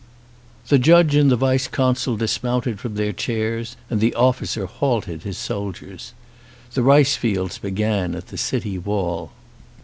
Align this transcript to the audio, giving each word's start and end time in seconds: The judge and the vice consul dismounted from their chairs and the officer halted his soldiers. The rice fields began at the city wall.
The 0.69 0.79
judge 0.79 1.13
and 1.13 1.29
the 1.29 1.35
vice 1.35 1.67
consul 1.67 2.17
dismounted 2.17 2.79
from 2.79 2.95
their 2.95 3.11
chairs 3.13 3.75
and 3.87 4.01
the 4.01 4.15
officer 4.15 4.65
halted 4.65 5.21
his 5.21 5.37
soldiers. 5.37 6.13
The 6.73 6.81
rice 6.81 7.15
fields 7.15 7.59
began 7.59 8.15
at 8.15 8.29
the 8.29 8.37
city 8.39 8.79
wall. 8.79 9.31